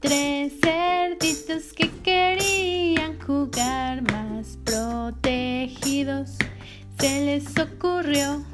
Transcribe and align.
tres 0.00 0.52
cerditos 0.60 1.72
que 1.72 1.90
querían 2.02 3.18
jugar 3.20 4.02
más 4.02 4.58
protegidos. 4.64 6.36
Se 6.98 7.24
les 7.24 7.46
ocurrió 7.58 8.44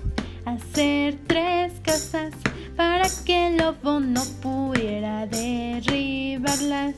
hacer 0.44 1.18
tres 1.26 1.72
casas 1.82 2.32
para 2.76 3.08
que 3.24 3.48
el 3.48 3.56
lobo 3.56 4.00
no 4.00 4.22
pudiera 4.40 5.26
derribarlas. 5.26 6.94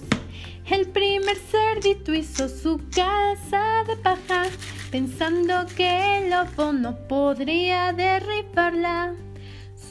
El 0.68 0.86
primer 0.88 1.36
cerdito 1.36 2.12
hizo 2.12 2.48
su 2.48 2.80
casa 2.94 3.84
de 3.86 3.96
paja, 3.96 4.44
pensando 4.90 5.64
que 5.76 6.18
el 6.18 6.30
lobo 6.30 6.72
no 6.72 6.96
podría 7.08 7.92
derribarla. 7.92 9.14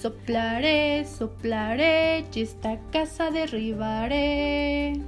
Soplaré, 0.06 1.04
soplaré 1.04 2.26
y 2.32 2.42
esta 2.44 2.78
casa 2.92 3.32
derribaré. 3.32 5.02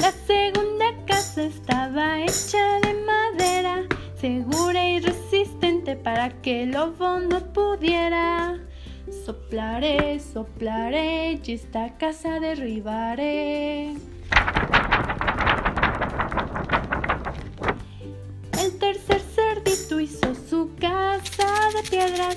La 0.00 0.10
segunda 0.26 0.86
casa 1.06 1.44
estaba 1.44 2.20
hecha 2.20 2.80
de 2.82 2.94
madera, 2.94 3.84
segura 4.16 4.88
y 4.88 4.98
resistente 4.98 5.94
para 5.94 6.30
que 6.42 6.64
el 6.64 6.72
no 6.72 7.52
pudiera. 7.52 8.58
Soplaré, 9.24 10.18
soplaré 10.18 11.40
y 11.44 11.52
esta 11.52 11.96
casa 11.96 12.40
derribaré. 12.40 13.94
Casa 21.16 21.70
de 21.74 21.88
piedras, 21.88 22.36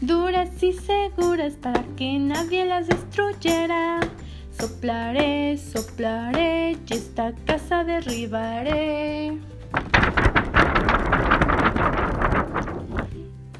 duras 0.00 0.50
y 0.60 0.72
seguras 0.72 1.54
para 1.54 1.84
que 1.96 2.18
nadie 2.18 2.64
las 2.64 2.88
destruyera. 2.88 4.00
Soplaré, 4.58 5.56
soplaré 5.56 6.72
y 6.72 6.94
esta 6.94 7.32
casa 7.46 7.84
derribaré. 7.84 9.38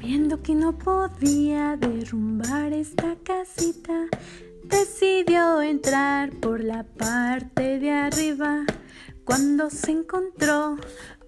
Viendo 0.01 0.41
que 0.41 0.55
no 0.55 0.77
podía 0.77 1.77
derrumbar 1.77 2.73
esta 2.73 3.15
casita, 3.23 4.07
decidió 4.65 5.61
entrar 5.61 6.31
por 6.31 6.61
la 6.61 6.83
parte 6.83 7.79
de 7.79 7.91
arriba. 7.91 8.65
Cuando 9.23 9.69
se 9.69 9.91
encontró 9.91 10.75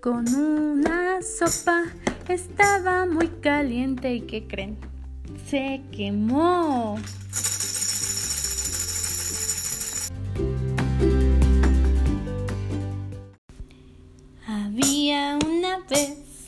con 0.02 0.28
una 0.34 1.22
sopa, 1.22 1.84
estaba 2.30 3.06
muy 3.06 3.28
caliente 3.28 4.14
y 4.14 4.22
¿qué 4.22 4.48
creen? 4.48 4.78
Se 5.48 5.82
quemó. 5.92 6.98
Había 14.48 15.38
una 15.46 15.80
vez 15.90 16.48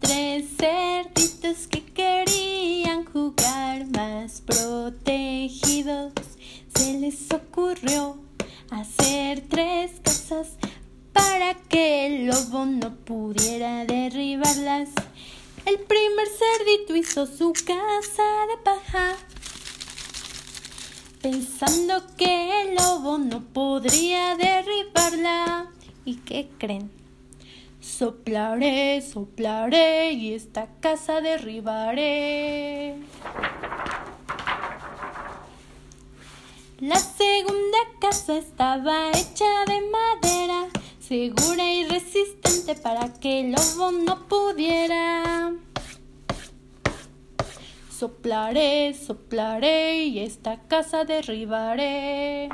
tres 0.00 0.46
cerditos 0.56 1.66
que 1.68 1.82
querían 1.84 3.04
jugar 3.04 3.86
más 3.92 4.42
protegidos. 4.42 6.12
Se 6.74 6.98
les 6.98 7.30
ocurrió 7.32 8.18
hacer 8.70 9.42
tres 9.48 10.00
casas 10.02 10.56
que 11.54 12.06
el 12.06 12.26
lobo 12.26 12.64
no 12.64 12.94
pudiera 12.94 13.84
derribarlas. 13.84 14.90
El 15.64 15.78
primer 15.80 16.26
cerdito 16.26 16.94
hizo 16.96 17.26
su 17.26 17.52
casa 17.52 18.22
de 18.48 18.56
paja, 18.62 19.16
pensando 21.22 22.02
que 22.16 22.62
el 22.62 22.74
lobo 22.76 23.18
no 23.18 23.42
podría 23.42 24.36
derribarla. 24.36 25.70
¿Y 26.04 26.16
qué 26.16 26.48
creen? 26.58 26.90
Soplaré, 27.80 29.00
soplaré 29.02 30.12
y 30.12 30.34
esta 30.34 30.68
casa 30.80 31.20
derribaré. 31.20 32.96
La 36.80 36.96
segunda 36.96 37.78
casa 38.00 38.36
estaba 38.36 39.10
hecha 39.12 39.64
de 39.66 39.80
madera, 39.90 40.45
segura 41.06 41.72
y 41.72 41.84
resistente 41.84 42.74
para 42.74 43.12
que 43.12 43.40
el 43.40 43.52
lobo 43.52 43.92
no 43.92 44.26
pudiera. 44.26 45.52
Soplaré, 47.90 48.92
soplaré 48.94 50.04
y 50.06 50.18
esta 50.18 50.60
casa 50.62 51.04
derribaré. 51.04 52.48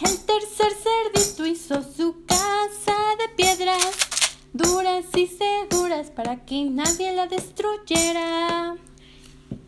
El 0.00 0.24
tercer 0.24 0.72
cerdito 0.72 1.46
hizo 1.46 1.82
su 1.82 2.24
casa 2.24 2.96
de 3.18 3.28
piedras, 3.36 3.96
duras 4.52 5.04
y 5.14 5.26
seguras 5.26 6.10
para 6.10 6.44
que 6.46 6.64
nadie 6.64 7.12
la 7.12 7.26
destruyera. 7.26 8.76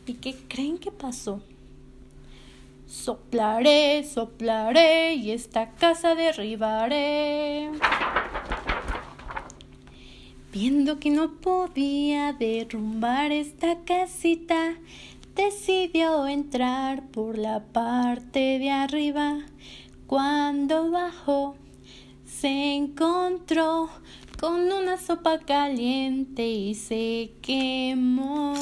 ¿Y 0.07 0.15
qué 0.15 0.35
creen 0.49 0.79
que 0.79 0.91
pasó? 0.91 1.43
Soplaré, 2.91 4.03
soplaré 4.03 5.15
y 5.15 5.31
esta 5.31 5.71
casa 5.77 6.17
derribaré. 6.17 7.71
Viendo 10.53 10.99
que 10.99 11.11
no 11.11 11.37
podía 11.37 12.33
derrumbar 12.33 13.31
esta 13.31 13.79
casita, 13.85 14.75
decidió 15.37 16.27
entrar 16.27 17.07
por 17.11 17.39
la 17.39 17.61
parte 17.63 18.59
de 18.59 18.73
arriba. 18.73 19.39
Cuando 20.09 20.91
bajó, 20.91 21.55
se 22.27 22.75
encontró 22.75 23.89
con 24.41 24.73
una 24.73 24.97
sopa 24.97 25.39
caliente 25.39 26.45
y 26.49 26.75
se 26.75 27.35
quemó. 27.41 28.55